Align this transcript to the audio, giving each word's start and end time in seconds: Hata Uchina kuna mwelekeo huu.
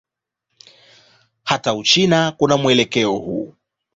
Hata 1.43 1.73
Uchina 1.73 2.31
kuna 2.31 2.57
mwelekeo 2.57 3.11
huu. 3.11 3.53